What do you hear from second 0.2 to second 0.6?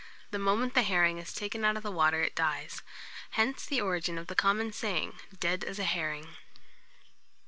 The